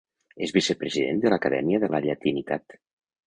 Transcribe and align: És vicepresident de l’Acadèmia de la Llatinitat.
És 0.45 0.53
vicepresident 0.55 1.19
de 1.25 1.33
l’Acadèmia 1.33 1.81
de 1.85 1.91
la 1.97 2.01
Llatinitat. 2.07 2.79